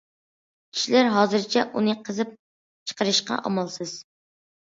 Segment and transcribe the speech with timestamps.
[0.75, 2.33] كىشىلەر ھازىرچە ئۇنى قېزىپ
[2.91, 3.93] چىقىرىشقا ئامالسىز.